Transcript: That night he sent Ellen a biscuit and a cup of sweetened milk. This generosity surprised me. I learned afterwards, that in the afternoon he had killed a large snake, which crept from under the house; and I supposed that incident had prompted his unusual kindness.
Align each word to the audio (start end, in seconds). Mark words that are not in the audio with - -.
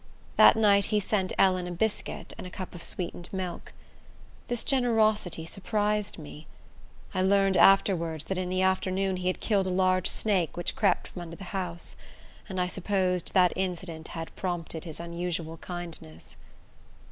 That 0.35 0.55
night 0.55 0.85
he 0.85 0.99
sent 0.99 1.31
Ellen 1.37 1.67
a 1.67 1.71
biscuit 1.71 2.33
and 2.35 2.47
a 2.47 2.49
cup 2.49 2.73
of 2.73 2.81
sweetened 2.81 3.29
milk. 3.31 3.71
This 4.47 4.63
generosity 4.63 5.45
surprised 5.45 6.17
me. 6.17 6.47
I 7.13 7.21
learned 7.21 7.55
afterwards, 7.55 8.25
that 8.25 8.37
in 8.39 8.49
the 8.49 8.63
afternoon 8.63 9.17
he 9.17 9.27
had 9.27 9.39
killed 9.39 9.67
a 9.67 9.69
large 9.69 10.09
snake, 10.09 10.57
which 10.57 10.75
crept 10.75 11.09
from 11.09 11.21
under 11.21 11.35
the 11.35 11.43
house; 11.53 11.95
and 12.49 12.59
I 12.59 12.65
supposed 12.65 13.35
that 13.35 13.53
incident 13.55 14.07
had 14.17 14.35
prompted 14.35 14.85
his 14.85 14.99
unusual 14.99 15.57
kindness. 15.57 16.35